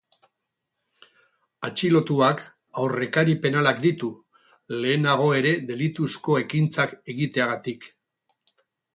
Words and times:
Atxilotuak 1.67 2.39
aurrekari 2.83 3.35
penalak 3.43 3.81
ditu, 3.83 4.09
lehenago 4.85 5.27
ere 5.41 5.51
delituzko 5.67 6.39
ekintzak 6.45 6.97
egiteagatik. 7.15 7.87